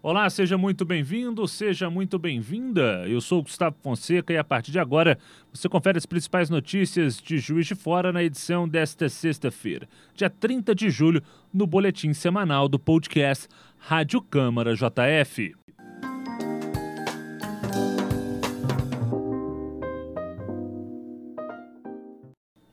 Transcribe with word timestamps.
Olá, 0.00 0.30
seja 0.30 0.56
muito 0.56 0.86
bem-vindo, 0.86 1.46
seja 1.46 1.90
muito 1.90 2.18
bem-vinda. 2.18 3.06
Eu 3.06 3.20
sou 3.20 3.42
Gustavo 3.42 3.76
Fonseca 3.82 4.32
e 4.32 4.38
a 4.38 4.44
partir 4.44 4.72
de 4.72 4.78
agora 4.78 5.18
você 5.52 5.68
confere 5.68 5.98
as 5.98 6.06
principais 6.06 6.48
notícias 6.48 7.20
de 7.20 7.36
Juiz 7.36 7.66
de 7.66 7.74
Fora 7.74 8.10
na 8.10 8.22
edição 8.24 8.66
desta 8.66 9.08
sexta-feira, 9.10 9.86
dia 10.14 10.30
30 10.30 10.74
de 10.74 10.88
julho, 10.88 11.22
no 11.52 11.66
boletim 11.66 12.14
semanal 12.14 12.70
do 12.70 12.78
podcast 12.78 13.48
Rádio 13.76 14.22
Câmara 14.22 14.74
JF. 14.74 15.57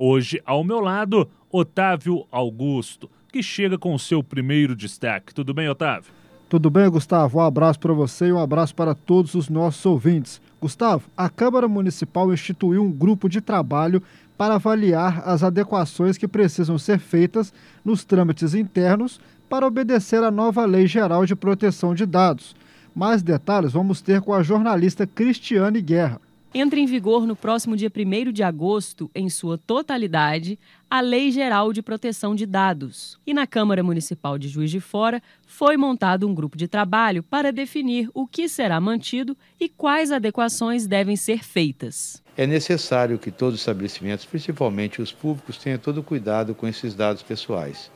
Hoje, 0.07 0.39
ao 0.45 0.63
meu 0.63 0.81
lado, 0.81 1.27
Otávio 1.51 2.27
Augusto, 2.31 3.09
que 3.33 3.41
chega 3.41 3.75
com 3.75 3.91
o 3.91 3.97
seu 3.97 4.23
primeiro 4.23 4.75
destaque. 4.75 5.33
Tudo 5.33 5.51
bem, 5.51 5.67
Otávio? 5.67 6.11
Tudo 6.47 6.69
bem, 6.69 6.87
Gustavo? 6.87 7.39
Um 7.39 7.41
abraço 7.41 7.79
para 7.79 7.91
você 7.91 8.27
e 8.27 8.31
um 8.31 8.37
abraço 8.37 8.75
para 8.75 8.93
todos 8.93 9.33
os 9.33 9.49
nossos 9.49 9.83
ouvintes. 9.83 10.39
Gustavo, 10.61 11.09
a 11.17 11.27
Câmara 11.27 11.67
Municipal 11.67 12.31
instituiu 12.31 12.83
um 12.83 12.91
grupo 12.91 13.27
de 13.27 13.41
trabalho 13.41 13.99
para 14.37 14.53
avaliar 14.53 15.27
as 15.27 15.41
adequações 15.41 16.19
que 16.19 16.27
precisam 16.27 16.77
ser 16.77 16.99
feitas 16.99 17.51
nos 17.83 18.03
trâmites 18.03 18.53
internos 18.53 19.19
para 19.49 19.65
obedecer 19.65 20.23
à 20.23 20.29
nova 20.29 20.67
Lei 20.67 20.85
Geral 20.85 21.25
de 21.25 21.35
Proteção 21.35 21.95
de 21.95 22.05
Dados. 22.05 22.55
Mais 22.93 23.23
detalhes 23.23 23.73
vamos 23.73 24.01
ter 24.01 24.21
com 24.21 24.35
a 24.35 24.43
jornalista 24.43 25.07
Cristiane 25.07 25.81
Guerra 25.81 26.21
entra 26.57 26.79
em 26.79 26.85
vigor 26.85 27.27
no 27.27 27.35
próximo 27.35 27.75
dia 27.75 27.91
1 27.93 28.31
de 28.31 28.41
agosto, 28.41 29.11
em 29.13 29.29
sua 29.29 29.57
totalidade, 29.57 30.57
a 30.89 31.01
Lei 31.01 31.29
Geral 31.29 31.73
de 31.73 31.81
Proteção 31.81 32.33
de 32.33 32.45
Dados. 32.45 33.19
E 33.27 33.33
na 33.33 33.45
Câmara 33.45 33.83
Municipal 33.83 34.37
de 34.37 34.47
Juiz 34.47 34.71
de 34.71 34.79
Fora 34.79 35.21
foi 35.45 35.75
montado 35.75 36.25
um 36.25 36.33
grupo 36.33 36.57
de 36.57 36.65
trabalho 36.65 37.21
para 37.21 37.51
definir 37.51 38.09
o 38.13 38.25
que 38.25 38.47
será 38.47 38.79
mantido 38.79 39.35
e 39.59 39.67
quais 39.67 40.13
adequações 40.13 40.87
devem 40.87 41.17
ser 41.17 41.43
feitas. 41.43 42.23
É 42.37 42.47
necessário 42.47 43.19
que 43.19 43.31
todos 43.31 43.55
os 43.55 43.59
estabelecimentos, 43.59 44.23
principalmente 44.23 45.01
os 45.01 45.11
públicos, 45.11 45.57
tenham 45.57 45.77
todo 45.77 46.01
cuidado 46.01 46.55
com 46.55 46.65
esses 46.65 46.95
dados 46.95 47.21
pessoais. 47.21 47.91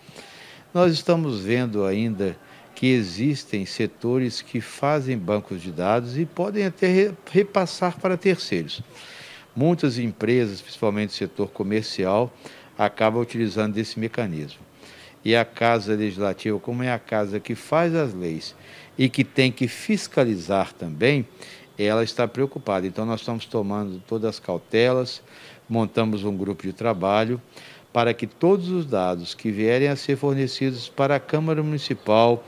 Nós 0.73 0.91
estamos 0.91 1.39
vendo 1.39 1.85
ainda 1.85 2.37
que 2.79 2.87
existem 2.87 3.65
setores 3.65 4.41
que 4.41 4.61
fazem 4.61 5.17
bancos 5.17 5.61
de 5.61 5.69
dados 5.69 6.17
e 6.17 6.25
podem 6.25 6.65
até 6.65 7.11
repassar 7.29 7.99
para 7.99 8.15
terceiros. 8.15 8.81
Muitas 9.53 9.99
empresas, 9.99 10.61
principalmente 10.61 11.09
o 11.09 11.13
setor 11.13 11.49
comercial, 11.49 12.33
acabam 12.77 13.21
utilizando 13.21 13.77
esse 13.77 13.99
mecanismo. 13.99 14.61
E 15.25 15.35
a 15.35 15.43
Casa 15.43 15.93
Legislativa, 15.93 16.57
como 16.57 16.81
é 16.81 16.89
a 16.89 16.97
casa 16.97 17.37
que 17.37 17.53
faz 17.53 17.93
as 17.93 18.13
leis 18.13 18.55
e 18.97 19.09
que 19.09 19.25
tem 19.25 19.51
que 19.51 19.67
fiscalizar 19.67 20.71
também, 20.71 21.27
ela 21.77 22.01
está 22.01 22.29
preocupada. 22.29 22.87
Então, 22.87 23.05
nós 23.05 23.19
estamos 23.19 23.45
tomando 23.45 24.01
todas 24.07 24.29
as 24.29 24.39
cautelas, 24.39 25.21
montamos 25.67 26.23
um 26.23 26.37
grupo 26.37 26.63
de 26.63 26.71
trabalho 26.71 27.41
para 27.91 28.13
que 28.13 28.27
todos 28.27 28.69
os 28.69 28.85
dados 28.85 29.33
que 29.33 29.51
vierem 29.51 29.87
a 29.87 29.95
ser 29.95 30.15
fornecidos 30.15 30.87
para 30.87 31.15
a 31.15 31.19
Câmara 31.19 31.63
Municipal, 31.63 32.43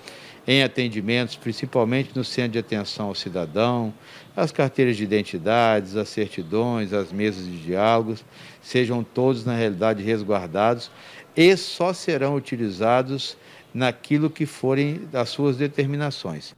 em 0.48 0.64
atendimentos, 0.64 1.36
principalmente 1.36 2.12
no 2.16 2.24
centro 2.24 2.54
de 2.54 2.60
atenção 2.60 3.08
ao 3.08 3.16
cidadão, 3.16 3.94
as 4.36 4.52
carteiras 4.52 4.98
de 4.98 5.04
identidades, 5.04 5.96
as 5.96 6.10
certidões, 6.10 6.94
as 6.94 7.12
mesas 7.12 7.46
de 7.46 7.58
diálogos, 7.58 8.24
sejam 8.62 9.04
todos, 9.04 9.46
na 9.46 9.56
realidade, 9.56 10.04
resguardados 10.04 10.90
e 11.36 11.56
só 11.56 11.94
serão 11.94 12.36
utilizados 12.36 13.38
naquilo 13.74 14.30
que 14.30 14.46
forem 14.46 15.02
das 15.12 15.30
suas 15.30 15.58
determinações. 15.58 16.56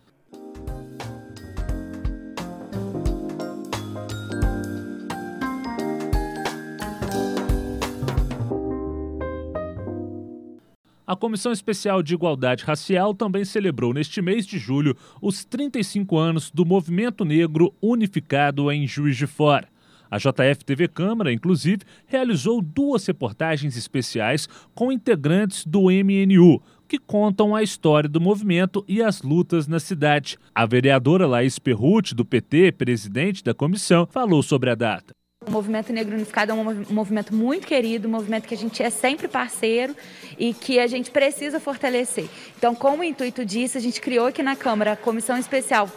A 11.13 11.15
Comissão 11.15 11.51
Especial 11.51 12.01
de 12.01 12.15
Igualdade 12.15 12.63
Racial 12.63 13.13
também 13.13 13.45
celebrou 13.45 13.93
neste 13.93 14.19
mês 14.19 14.47
de 14.47 14.57
julho 14.57 14.97
os 15.21 15.45
35 15.45 16.17
anos 16.17 16.49
do 16.49 16.65
Movimento 16.65 17.23
Negro 17.23 17.71
Unificado 17.79 18.71
em 18.71 18.87
Juiz 18.87 19.15
de 19.15 19.27
Fora. 19.27 19.67
A 20.09 20.17
JF 20.17 20.65
TV 20.65 20.87
Câmara, 20.87 21.31
inclusive, 21.31 21.83
realizou 22.07 22.63
duas 22.63 23.05
reportagens 23.05 23.77
especiais 23.77 24.49
com 24.73 24.91
integrantes 24.91 25.67
do 25.67 25.83
MNU, 25.83 26.59
que 26.87 26.97
contam 26.97 27.55
a 27.55 27.61
história 27.61 28.09
do 28.09 28.19
movimento 28.19 28.83
e 28.87 28.99
as 28.99 29.21
lutas 29.21 29.67
na 29.67 29.79
cidade. 29.79 30.35
A 30.55 30.65
vereadora 30.65 31.27
Laís 31.27 31.59
Perruti, 31.59 32.15
do 32.15 32.25
PT, 32.25 32.71
presidente 32.71 33.43
da 33.43 33.53
comissão, 33.53 34.07
falou 34.07 34.41
sobre 34.41 34.71
a 34.71 34.75
data. 34.75 35.13
O 35.45 35.51
Movimento 35.51 35.91
Negro 35.91 36.15
Unificado 36.15 36.51
é 36.51 36.55
um 36.55 36.85
movimento 36.89 37.33
muito 37.33 37.67
querido, 37.67 38.07
um 38.07 38.11
movimento 38.11 38.47
que 38.47 38.53
a 38.53 38.57
gente 38.57 38.81
é 38.81 38.89
sempre 38.89 39.27
parceiro 39.27 39.95
e 40.37 40.53
que 40.53 40.79
a 40.79 40.87
gente 40.87 41.11
precisa 41.11 41.59
fortalecer. 41.59 42.27
Então, 42.57 42.73
com 42.73 42.99
o 42.99 43.03
intuito 43.03 43.45
disso, 43.45 43.77
a 43.77 43.81
gente 43.81 43.99
criou 43.99 44.27
aqui 44.27 44.41
na 44.41 44.55
Câmara 44.55 44.93
a 44.93 44.95
comissão 44.95 45.37
especial 45.37 45.89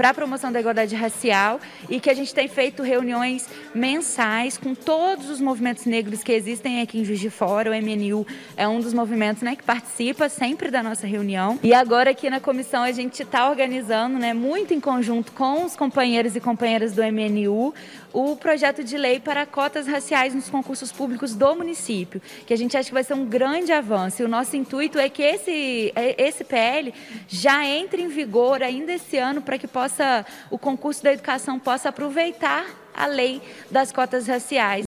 para 0.00 0.08
a 0.08 0.14
promoção 0.14 0.50
da 0.50 0.58
igualdade 0.58 0.94
racial 0.94 1.60
e 1.86 2.00
que 2.00 2.08
a 2.08 2.14
gente 2.14 2.34
tem 2.34 2.48
feito 2.48 2.82
reuniões 2.82 3.46
mensais 3.74 4.56
com 4.56 4.74
todos 4.74 5.28
os 5.28 5.42
movimentos 5.42 5.84
negros 5.84 6.22
que 6.22 6.32
existem 6.32 6.80
aqui 6.80 7.00
em 7.00 7.04
Juiz 7.04 7.20
de 7.20 7.28
Fora. 7.28 7.70
O 7.70 7.74
MNU 7.74 8.26
é 8.56 8.66
um 8.66 8.80
dos 8.80 8.94
movimentos 8.94 9.42
né, 9.42 9.54
que 9.54 9.62
participa 9.62 10.30
sempre 10.30 10.70
da 10.70 10.82
nossa 10.82 11.06
reunião. 11.06 11.58
E 11.62 11.74
agora 11.74 12.12
aqui 12.12 12.30
na 12.30 12.40
comissão 12.40 12.82
a 12.82 12.92
gente 12.92 13.22
está 13.22 13.46
organizando, 13.50 14.18
né, 14.18 14.32
muito 14.32 14.72
em 14.72 14.80
conjunto 14.80 15.32
com 15.32 15.66
os 15.66 15.76
companheiros 15.76 16.34
e 16.34 16.40
companheiras 16.40 16.94
do 16.94 17.02
MNU, 17.02 17.74
o 18.10 18.36
projeto 18.36 18.82
de 18.82 18.96
lei 18.96 19.20
para 19.20 19.44
cotas 19.44 19.86
raciais 19.86 20.34
nos 20.34 20.48
concursos 20.48 20.90
públicos 20.90 21.34
do 21.34 21.54
município, 21.54 22.22
que 22.46 22.54
a 22.54 22.56
gente 22.56 22.74
acha 22.74 22.88
que 22.88 22.94
vai 22.94 23.04
ser 23.04 23.14
um 23.14 23.26
grande 23.26 23.70
avanço. 23.70 24.22
E 24.22 24.24
o 24.24 24.28
nosso 24.28 24.56
intuito 24.56 24.98
é 24.98 25.10
que 25.10 25.22
esse, 25.22 25.92
é, 25.94 26.20
esse 26.20 26.42
PL 26.42 26.92
já 27.28 27.66
entre 27.66 28.02
em 28.02 28.08
vigor 28.08 28.62
ainda 28.62 28.94
esse 28.94 29.18
ano 29.18 29.42
para 29.42 29.58
que 29.58 29.68
possa 29.68 29.89
o 30.50 30.58
concurso 30.58 31.02
da 31.02 31.12
educação 31.12 31.58
possa 31.58 31.88
aproveitar 31.88 32.66
a 32.94 33.06
lei 33.06 33.40
das 33.70 33.92
cotas 33.92 34.26
raciais. 34.26 34.84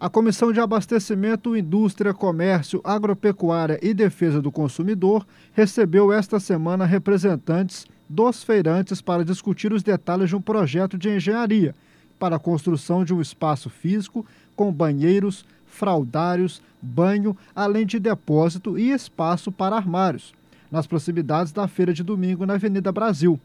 A 0.00 0.08
Comissão 0.08 0.52
de 0.52 0.60
Abastecimento, 0.60 1.56
Indústria, 1.56 2.14
Comércio, 2.14 2.80
Agropecuária 2.84 3.80
e 3.82 3.92
Defesa 3.92 4.40
do 4.40 4.52
Consumidor 4.52 5.26
recebeu 5.52 6.12
esta 6.12 6.38
semana 6.38 6.84
representantes 6.84 7.84
dos 8.08 8.44
feirantes 8.44 9.02
para 9.02 9.24
discutir 9.24 9.72
os 9.72 9.82
detalhes 9.82 10.28
de 10.28 10.36
um 10.36 10.40
projeto 10.40 10.96
de 10.96 11.10
engenharia 11.10 11.74
para 12.16 12.36
a 12.36 12.38
construção 12.38 13.04
de 13.04 13.12
um 13.12 13.20
espaço 13.20 13.68
físico 13.68 14.24
com 14.54 14.72
banheiros, 14.72 15.44
fraldários, 15.78 16.60
banho, 16.82 17.36
além 17.54 17.86
de 17.86 18.00
depósito 18.00 18.76
e 18.76 18.90
espaço 18.90 19.52
para 19.52 19.76
armários, 19.76 20.34
nas 20.70 20.86
proximidades 20.86 21.52
da 21.52 21.68
feira 21.68 21.94
de 21.94 22.02
domingo 22.02 22.44
na 22.44 22.54
Avenida 22.54 22.90
Brasil. 22.90 23.38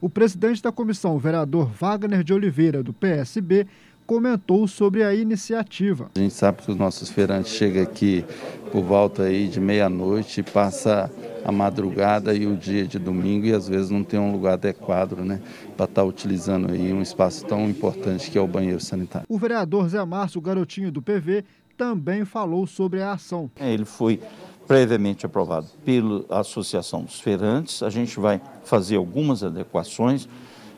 O 0.00 0.10
presidente 0.10 0.62
da 0.62 0.72
comissão, 0.72 1.14
o 1.14 1.18
vereador 1.18 1.70
Wagner 1.70 2.22
de 2.22 2.34
Oliveira, 2.34 2.82
do 2.82 2.92
PSB, 2.92 3.66
comentou 4.06 4.68
sobre 4.68 5.02
a 5.02 5.14
iniciativa. 5.14 6.10
A 6.14 6.20
gente 6.20 6.34
sabe 6.34 6.62
que 6.62 6.70
os 6.70 6.76
nossos 6.76 7.10
feirantes 7.10 7.52
chegam 7.52 7.82
aqui 7.82 8.24
por 8.70 8.82
volta 8.82 9.24
aí 9.24 9.48
de 9.48 9.60
meia-noite, 9.60 10.42
passa 10.42 11.10
a 11.44 11.50
madrugada 11.52 12.34
e 12.34 12.46
o 12.46 12.56
dia 12.56 12.86
de 12.86 12.98
domingo 12.98 13.46
e 13.46 13.52
às 13.52 13.68
vezes 13.68 13.90
não 13.90 14.04
tem 14.04 14.18
um 14.18 14.32
lugar 14.32 14.54
adequado, 14.54 15.16
né, 15.18 15.40
para 15.76 15.84
estar 15.84 16.02
tá 16.02 16.04
utilizando 16.04 16.72
aí 16.72 16.92
um 16.92 17.02
espaço 17.02 17.44
tão 17.46 17.68
importante 17.68 18.30
que 18.30 18.36
é 18.38 18.40
o 18.40 18.46
banheiro 18.46 18.80
sanitário. 18.80 19.26
O 19.28 19.38
vereador 19.38 19.88
Zé 19.88 20.04
Márcio, 20.04 20.40
garotinho 20.40 20.90
do 20.90 21.02
PV, 21.02 21.44
também 21.76 22.24
falou 22.24 22.66
sobre 22.66 23.02
a 23.02 23.12
ação. 23.12 23.50
É, 23.56 23.72
ele 23.72 23.84
foi 23.84 24.20
previamente 24.66 25.24
aprovado 25.26 25.68
pela 25.84 26.24
Associação 26.30 27.02
dos 27.04 27.20
Feirantes. 27.20 27.82
A 27.82 27.90
gente 27.90 28.18
vai 28.18 28.40
fazer 28.64 28.96
algumas 28.96 29.44
adequações 29.44 30.28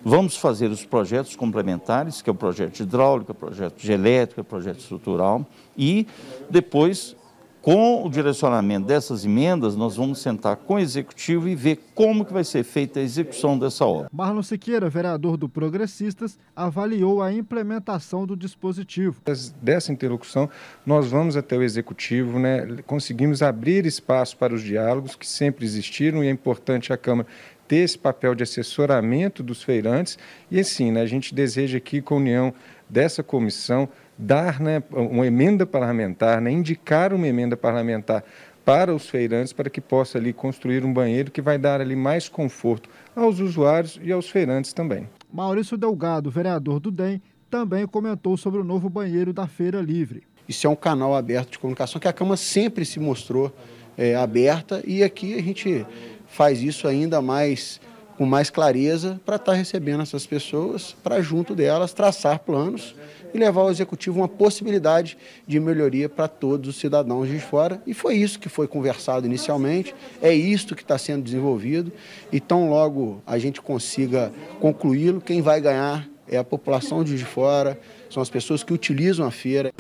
Vamos 0.05 0.37
fazer 0.37 0.71
os 0.71 0.85
projetos 0.85 1.35
complementares, 1.35 2.23
que 2.23 2.31
é 2.31 2.33
o 2.33 2.35
projeto 2.35 2.75
de 2.75 2.83
hidráulica, 2.83 3.35
projeto 3.35 3.77
de 3.77 3.93
elétrica, 3.93 4.45
projeto 4.45 4.79
estrutural, 4.79 5.45
e 5.77 6.07
depois, 6.49 7.17
com 7.63 8.05
o 8.05 8.09
direcionamento 8.09 8.87
dessas 8.87 9.25
emendas, 9.25 9.77
nós 9.77 9.97
vamos 9.97 10.21
sentar 10.21 10.57
com 10.57 10.75
o 10.75 10.79
executivo 10.79 11.49
e 11.49 11.55
ver 11.55 11.81
como 11.95 12.25
que 12.25 12.33
vai 12.33 12.45
ser 12.45 12.65
feita 12.65 13.01
a 13.01 13.03
execução 13.03 13.59
dessa 13.59 13.85
obra. 13.85 14.09
Marlon 14.13 14.43
Siqueira, 14.43 14.89
vereador 14.89 15.37
do 15.37 15.49
Progressistas, 15.49 16.39
avaliou 16.55 17.23
a 17.23 17.33
implementação 17.33 18.27
do 18.27 18.37
dispositivo. 18.37 19.21
Dessa 19.61 19.93
interlocução, 19.93 20.49
nós 20.87 21.11
vamos 21.11 21.37
até 21.37 21.57
o 21.57 21.63
executivo, 21.63 22.39
né, 22.39 22.79
conseguimos 22.87 23.43
abrir 23.43 23.87
espaço 23.87 24.37
para 24.37 24.55
os 24.55 24.63
diálogos 24.63 25.17
que 25.17 25.27
sempre 25.27 25.65
existiram 25.65 26.23
e 26.23 26.29
é 26.29 26.31
importante 26.31 26.93
a 26.93 26.97
Câmara 26.97 27.29
ter 27.69 27.77
esse 27.77 27.99
papel 27.99 28.35
de 28.35 28.43
assessoramento 28.43 29.43
dos 29.43 29.63
feirantes. 29.63 30.19
E 30.51 30.59
assim, 30.59 30.91
né, 30.91 31.03
a 31.03 31.07
gente 31.07 31.35
deseja 31.35 31.77
aqui, 31.77 32.01
com 32.01 32.15
a 32.15 32.17
união 32.17 32.55
dessa 32.89 33.23
comissão, 33.23 33.89
dar 34.17 34.61
né, 34.61 34.83
uma 34.91 35.27
emenda 35.27 35.67
parlamentar, 35.67 36.41
né, 36.41 36.51
indicar 36.51 37.13
uma 37.13 37.27
emenda 37.27 37.57
parlamentar 37.57 38.25
para 38.65 38.95
os 38.95 39.09
feirantes 39.09 39.53
para 39.53 39.71
que 39.71 39.81
possa 39.81 40.19
ali 40.19 40.33
construir 40.33 40.85
um 40.85 40.93
banheiro 40.93 41.31
que 41.31 41.41
vai 41.41 41.57
dar 41.57 41.81
ali 41.81 41.97
mais 41.97 42.29
conforto 42.29 42.91
aos 43.17 43.41
usuários 43.41 43.99
e 44.03 44.13
aos 44.13 44.29
feirantes 44.29 44.73
também. 44.73 45.09
Maurício 45.33 45.77
Delgado, 45.77 46.31
vereador 46.31 46.79
do 46.79 46.91
DEM, 46.91 47.21
também 47.51 47.87
comentou 47.87 48.37
sobre 48.37 48.61
o 48.61 48.65
novo 48.65 48.91
banheiro 48.91 49.33
da 49.33 49.47
Feira 49.47 49.81
Livre. 49.81 50.23
Isso 50.47 50.67
é 50.67 50.71
um 50.71 50.77
canal 50.77 51.15
aberto 51.15 51.53
de 51.53 51.59
comunicação 51.59 52.01
que 52.01 52.09
a 52.09 52.13
Câmara 52.13 52.37
sempre 52.37 52.85
se 52.85 53.01
mostrou 53.01 53.55
é, 53.97 54.15
aberta 54.15 54.83
e 54.87 55.03
aqui 55.03 55.35
a 55.35 55.43
gente 55.43 55.87
faz 56.27 56.63
isso 56.63 56.87
ainda 56.87 57.21
mais 57.21 57.81
com 58.19 58.27
mais 58.27 58.51
clareza 58.51 59.21
para 59.25 59.37
estar 59.37 59.53
tá 59.53 59.57
recebendo 59.57 60.03
essas 60.03 60.27
pessoas, 60.27 60.97
para 61.05 61.23
junto 61.23 61.55
delas 61.55 61.93
traçar 61.93 62.41
planos 62.41 62.97
e 63.33 63.39
levar 63.39 63.61
ao 63.61 63.71
executivo 63.71 64.19
uma 64.19 64.27
possibilidade 64.27 65.17
de 65.47 65.61
melhoria 65.61 66.09
para 66.09 66.27
todos 66.27 66.69
os 66.69 66.77
cidadãos 66.77 67.29
de 67.29 67.39
fora. 67.39 67.81
E 67.87 67.95
foi 67.95 68.17
isso 68.17 68.41
que 68.41 68.49
foi 68.49 68.67
conversado 68.67 69.25
inicialmente, 69.25 69.95
é 70.21 70.35
isto 70.35 70.75
que 70.75 70.83
está 70.83 70.99
sendo 70.99 71.23
desenvolvido. 71.23 71.93
E 72.33 72.41
tão 72.41 72.69
logo 72.69 73.23
a 73.25 73.39
gente 73.39 73.63
consiga 73.63 74.33
concluí-lo, 74.59 75.21
quem 75.21 75.41
vai 75.41 75.61
ganhar 75.61 76.09
é 76.27 76.37
a 76.37 76.45
população 76.45 77.05
de 77.05 77.17
fora, 77.25 77.79
são 78.11 78.21
as 78.21 78.29
pessoas 78.29 78.65
que 78.65 78.73
utilizam 78.73 79.25
a 79.25 79.31
feira. 79.31 79.73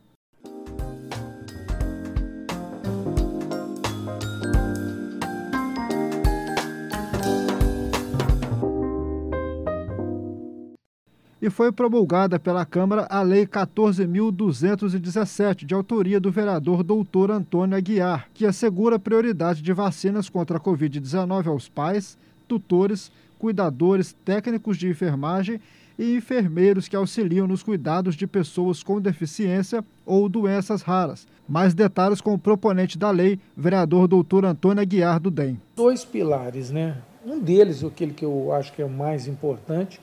E 11.41 11.49
foi 11.49 11.71
promulgada 11.71 12.37
pela 12.39 12.67
Câmara 12.67 13.07
a 13.09 13.23
Lei 13.23 13.47
14.217, 13.47 15.65
de 15.65 15.73
autoria 15.73 16.19
do 16.19 16.33
vereador 16.33 16.83
doutor 16.83 17.31
Antônio 17.31 17.77
Aguiar, 17.77 18.29
que 18.35 18.45
assegura 18.45 18.99
prioridade 18.99 19.63
de 19.63 19.73
vacinas 19.73 20.29
contra 20.29 20.57
a 20.59 20.61
Covid-19 20.61 21.47
aos 21.47 21.69
pais, 21.69 22.19
tutores, 22.49 23.13
cuidadores, 23.39 24.17
técnicos 24.25 24.77
de 24.77 24.89
enfermagem 24.89 25.61
e 25.99 26.15
enfermeiros 26.15 26.87
que 26.87 26.95
auxiliam 26.95 27.47
nos 27.47 27.63
cuidados 27.63 28.15
de 28.15 28.27
pessoas 28.27 28.83
com 28.83 29.01
deficiência 29.01 29.85
ou 30.07 30.29
doenças 30.29 30.83
raras. 30.83 31.27
Mais 31.49 31.75
detalhes 31.75 32.21
com 32.21 32.35
o 32.35 32.39
proponente 32.39 32.97
da 32.97 33.11
lei, 33.11 33.41
vereador 33.57 34.07
doutor 34.07 34.45
Antônio 34.45 34.81
Aguiar 34.81 35.19
do 35.19 35.31
DEM. 35.31 35.61
Dois 35.75 36.05
pilares, 36.05 36.71
né? 36.71 36.99
Um 37.27 37.41
deles, 37.41 37.83
aquele 37.83 38.13
que 38.13 38.25
eu 38.25 38.53
acho 38.53 38.73
que 38.73 38.81
é 38.81 38.85
o 38.85 38.91
mais 38.91 39.27
importante, 39.27 40.01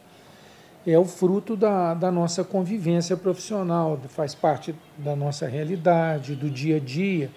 é 0.86 1.00
o 1.00 1.06
fruto 1.06 1.56
da, 1.56 1.94
da 1.94 2.12
nossa 2.12 2.44
convivência 2.44 3.16
profissional, 3.16 4.00
faz 4.10 4.36
parte 4.36 4.76
da 4.98 5.16
nossa 5.16 5.48
realidade, 5.48 6.36
do 6.36 6.50
dia 6.50 6.78
a 6.78 6.80
dia. 6.80 7.32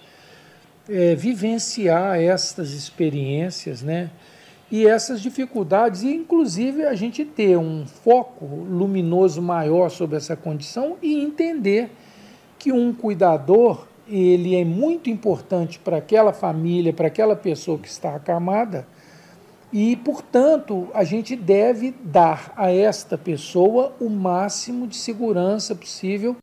É, 0.89 1.15
vivenciar 1.15 2.19
estas 2.19 2.73
experiências, 2.73 3.83
né? 3.83 4.11
E 4.71 4.87
essas 4.87 5.21
dificuldades, 5.21 6.03
e 6.03 6.15
inclusive 6.15 6.85
a 6.85 6.95
gente 6.95 7.25
ter 7.25 7.57
um 7.57 7.87
foco 7.87 8.45
luminoso 8.45 9.41
maior 9.41 9.89
sobre 9.89 10.17
essa 10.17 10.37
condição 10.37 10.97
e 11.03 11.21
entender 11.21 11.91
que 12.59 12.71
um 12.71 12.93
cuidador 12.93 13.87
ele 14.07 14.55
é 14.55 14.65
muito 14.65 15.11
importante 15.11 15.79
para 15.79 15.99
aquela 15.99 16.33
família, 16.33 16.93
para 16.93 17.09
aquela 17.09 17.37
pessoa 17.37 17.79
que 17.79 17.89
está 17.89 18.15
acamada, 18.15 18.87
e, 19.71 19.97
portanto, 19.97 20.89
a 20.95 21.05
gente 21.05 21.37
deve 21.37 21.95
dar 22.03 22.55
a 22.57 22.73
esta 22.73 23.19
pessoa 23.19 23.95
o 24.01 24.09
máximo 24.09 24.87
de 24.87 24.97
segurança 24.97 25.75
possível 25.75 26.37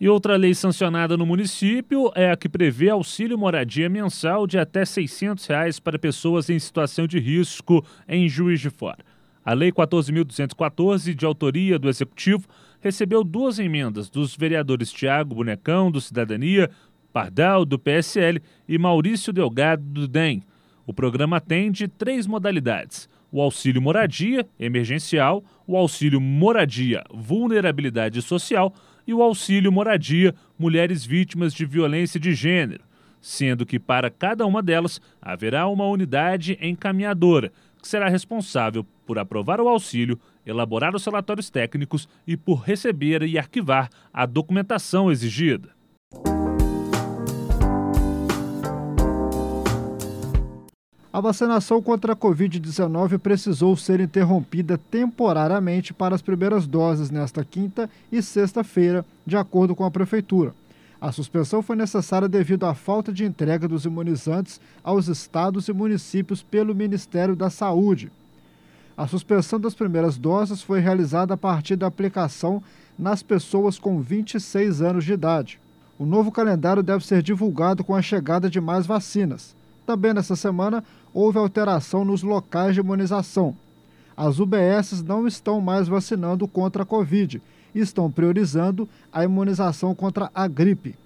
E 0.00 0.08
outra 0.08 0.34
lei 0.34 0.54
sancionada 0.54 1.14
no 1.14 1.26
município 1.26 2.10
é 2.14 2.30
a 2.30 2.36
que 2.36 2.48
prevê 2.48 2.88
auxílio 2.88 3.36
moradia 3.36 3.86
mensal 3.86 4.46
de 4.46 4.58
até 4.58 4.82
600 4.82 5.44
reais 5.44 5.78
para 5.78 5.98
pessoas 5.98 6.48
em 6.48 6.58
situação 6.58 7.06
de 7.06 7.18
risco 7.18 7.84
em 8.08 8.26
Juiz 8.26 8.60
de 8.60 8.70
Fora. 8.70 9.04
A 9.44 9.52
Lei 9.52 9.70
14.214, 9.70 11.14
de 11.14 11.26
autoria 11.26 11.78
do 11.78 11.86
Executivo, 11.86 12.48
recebeu 12.80 13.22
duas 13.22 13.58
emendas 13.58 14.08
dos 14.08 14.34
vereadores 14.34 14.90
Tiago 14.90 15.34
Bonecão, 15.34 15.90
do 15.90 16.00
Cidadania, 16.00 16.70
Pardal, 17.12 17.66
do 17.66 17.78
PSL 17.78 18.40
e 18.66 18.78
Maurício 18.78 19.34
Delgado, 19.34 19.82
do 19.82 20.08
DEM. 20.08 20.42
O 20.86 20.94
programa 20.94 21.36
atende 21.36 21.86
três 21.86 22.26
modalidades: 22.26 23.06
o 23.30 23.38
auxílio 23.38 23.82
moradia 23.82 24.46
emergencial, 24.58 25.44
o 25.66 25.76
auxílio 25.76 26.22
moradia 26.22 27.04
vulnerabilidade 27.12 28.22
social 28.22 28.74
e 29.10 29.14
o 29.14 29.22
auxílio 29.22 29.72
moradia 29.72 30.32
mulheres 30.56 31.04
vítimas 31.04 31.52
de 31.52 31.66
violência 31.66 32.20
de 32.20 32.32
gênero, 32.32 32.84
sendo 33.20 33.66
que 33.66 33.76
para 33.76 34.08
cada 34.08 34.46
uma 34.46 34.62
delas 34.62 35.00
haverá 35.20 35.66
uma 35.66 35.84
unidade 35.84 36.56
encaminhadora, 36.62 37.52
que 37.82 37.88
será 37.88 38.08
responsável 38.08 38.86
por 39.04 39.18
aprovar 39.18 39.60
o 39.60 39.68
auxílio, 39.68 40.16
elaborar 40.46 40.94
os 40.94 41.04
relatórios 41.04 41.50
técnicos 41.50 42.08
e 42.24 42.36
por 42.36 42.60
receber 42.60 43.24
e 43.24 43.36
arquivar 43.36 43.90
a 44.12 44.24
documentação 44.26 45.10
exigida. 45.10 45.79
A 51.12 51.20
vacinação 51.20 51.82
contra 51.82 52.12
a 52.12 52.16
Covid-19 52.16 53.18
precisou 53.18 53.76
ser 53.76 53.98
interrompida 53.98 54.78
temporariamente 54.78 55.92
para 55.92 56.14
as 56.14 56.22
primeiras 56.22 56.68
doses 56.68 57.10
nesta 57.10 57.44
quinta 57.44 57.90
e 58.12 58.22
sexta-feira, 58.22 59.04
de 59.26 59.36
acordo 59.36 59.74
com 59.74 59.84
a 59.84 59.90
Prefeitura. 59.90 60.54
A 61.00 61.10
suspensão 61.10 61.62
foi 61.62 61.74
necessária 61.74 62.28
devido 62.28 62.64
à 62.64 62.74
falta 62.74 63.12
de 63.12 63.24
entrega 63.24 63.66
dos 63.66 63.84
imunizantes 63.84 64.60
aos 64.84 65.08
estados 65.08 65.66
e 65.66 65.72
municípios 65.72 66.44
pelo 66.44 66.76
Ministério 66.76 67.34
da 67.34 67.50
Saúde. 67.50 68.12
A 68.96 69.08
suspensão 69.08 69.58
das 69.58 69.74
primeiras 69.74 70.16
doses 70.16 70.62
foi 70.62 70.78
realizada 70.78 71.34
a 71.34 71.36
partir 71.36 71.74
da 71.74 71.88
aplicação 71.88 72.62
nas 72.96 73.20
pessoas 73.20 73.80
com 73.80 74.00
26 74.00 74.80
anos 74.80 75.04
de 75.04 75.14
idade. 75.14 75.58
O 75.98 76.06
novo 76.06 76.30
calendário 76.30 76.84
deve 76.84 77.04
ser 77.04 77.20
divulgado 77.20 77.82
com 77.82 77.96
a 77.96 78.02
chegada 78.02 78.48
de 78.48 78.60
mais 78.60 78.86
vacinas. 78.86 79.58
Também 79.90 80.14
nessa 80.14 80.36
semana 80.36 80.84
houve 81.12 81.38
alteração 81.38 82.04
nos 82.04 82.22
locais 82.22 82.74
de 82.74 82.80
imunização. 82.80 83.56
As 84.16 84.38
UBSs 84.38 85.02
não 85.02 85.26
estão 85.26 85.60
mais 85.60 85.88
vacinando 85.88 86.46
contra 86.46 86.82
a 86.82 86.86
Covid 86.86 87.40
e 87.74 87.80
estão 87.80 88.10
priorizando 88.10 88.88
a 89.12 89.24
imunização 89.24 89.94
contra 89.94 90.30
a 90.34 90.46
gripe. 90.46 90.96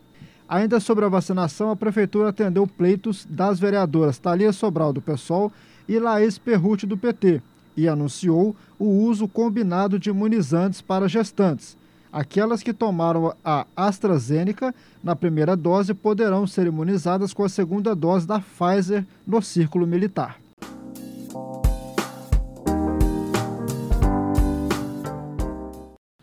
Ainda 0.48 0.78
sobre 0.78 1.04
a 1.04 1.08
vacinação, 1.08 1.70
a 1.70 1.76
Prefeitura 1.76 2.28
atendeu 2.28 2.66
pleitos 2.66 3.26
das 3.28 3.58
vereadoras 3.58 4.18
Thalia 4.18 4.52
Sobral, 4.52 4.92
do 4.92 5.00
PSOL, 5.00 5.50
e 5.88 5.98
Laís 5.98 6.38
Perrute, 6.38 6.86
do 6.86 6.96
PT, 6.96 7.42
e 7.76 7.88
anunciou 7.88 8.54
o 8.78 8.86
uso 8.86 9.26
combinado 9.26 9.98
de 9.98 10.10
imunizantes 10.10 10.80
para 10.80 11.08
gestantes. 11.08 11.76
Aquelas 12.14 12.62
que 12.62 12.72
tomaram 12.72 13.34
a 13.44 13.66
AstraZeneca 13.74 14.72
na 15.02 15.16
primeira 15.16 15.56
dose 15.56 15.92
poderão 15.92 16.46
ser 16.46 16.68
imunizadas 16.68 17.34
com 17.34 17.42
a 17.42 17.48
segunda 17.48 17.92
dose 17.92 18.24
da 18.24 18.38
Pfizer 18.38 19.04
no 19.26 19.42
círculo 19.42 19.84
militar. 19.84 20.38